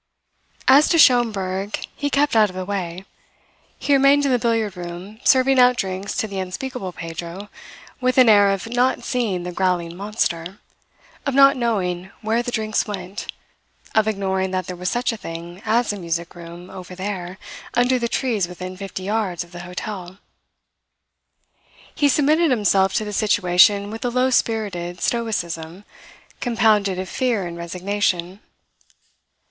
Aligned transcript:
As 0.67 0.89
to 0.89 0.97
Schomberg, 0.97 1.77
he 1.95 2.09
kept 2.09 2.35
out 2.35 2.49
of 2.49 2.55
the 2.55 2.65
way. 2.65 3.05
He 3.77 3.93
remained 3.93 4.25
in 4.25 4.31
the 4.31 4.39
billiard 4.39 4.75
room, 4.75 5.19
serving 5.23 5.59
out 5.59 5.77
drinks 5.77 6.17
to 6.17 6.27
the 6.27 6.39
unspeakable 6.39 6.91
Pedro 6.91 7.49
with 7.99 8.17
an 8.17 8.27
air 8.27 8.49
of 8.49 8.67
not 8.67 9.03
seeing 9.03 9.43
the 9.43 9.51
growling 9.51 9.95
monster, 9.95 10.57
of 11.27 11.35
not 11.35 11.55
knowing 11.55 12.09
where 12.23 12.41
the 12.41 12.49
drinks 12.51 12.87
went, 12.87 13.27
of 13.93 14.07
ignoring 14.07 14.49
that 14.49 14.65
there 14.65 14.75
was 14.75 14.89
such 14.89 15.11
a 15.11 15.17
thing 15.17 15.61
as 15.65 15.93
a 15.93 15.99
music 15.99 16.33
room 16.33 16.71
over 16.71 16.95
there 16.95 17.37
under 17.75 17.99
the 17.99 18.09
trees 18.09 18.47
within 18.47 18.75
fifty 18.75 19.03
yards 19.03 19.43
of 19.43 19.51
the 19.51 19.59
hotel. 19.59 20.17
He 21.93 22.09
submitted 22.09 22.49
himself 22.49 22.95
to 22.95 23.05
the 23.05 23.13
situation 23.13 23.91
with 23.91 24.03
a 24.03 24.09
low 24.09 24.31
spirited 24.31 24.99
stoicism 24.99 25.85
compounded 26.39 26.97
of 26.97 27.07
fear 27.07 27.45
and 27.45 27.55
resignation. 27.55 28.39